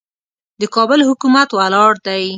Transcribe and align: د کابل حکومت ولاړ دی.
د 0.61 0.63
کابل 0.75 0.99
حکومت 1.09 1.49
ولاړ 1.53 1.91
دی. 2.07 2.23